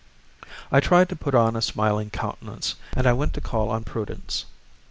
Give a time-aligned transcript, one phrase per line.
[0.71, 4.45] I tried to put on a smiling countenance, and I went to call on Prudence.